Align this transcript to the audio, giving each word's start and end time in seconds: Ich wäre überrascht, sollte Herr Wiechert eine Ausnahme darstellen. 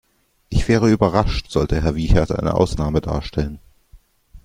Ich 0.49 0.67
wäre 0.67 0.89
überrascht, 0.89 1.51
sollte 1.51 1.79
Herr 1.79 1.93
Wiechert 1.93 2.31
eine 2.31 2.55
Ausnahme 2.55 3.01
darstellen. 3.01 3.59